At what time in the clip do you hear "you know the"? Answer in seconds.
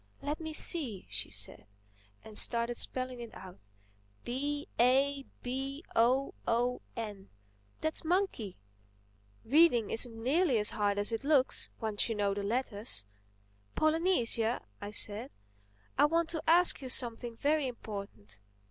12.09-12.41